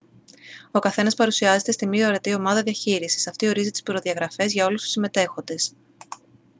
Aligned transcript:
ο 0.71 0.79
καθένας 0.79 1.15
παρουσιάζεται 1.15 1.71
στην 1.71 1.89
«μη 1.89 2.05
ορατή 2.05 2.33
ομάδα» 2.33 2.63
διαχείρισης. 2.63 3.27
αυτή 3.27 3.47
ορίζει 3.47 3.71
τις 3.71 3.83
προδιαγραφές 3.83 4.51
για 4.53 4.65
όλους 4.65 4.81
τους 4.81 4.91
συμμετέχοντες 4.91 5.73